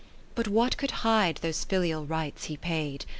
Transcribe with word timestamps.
But 0.33 0.47
what 0.47 0.77
could 0.77 0.89
hide 1.05 1.35
those 1.43 1.63
filial 1.63 2.07
rites 2.07 2.45
he 2.45 2.57
paid 2.57 3.05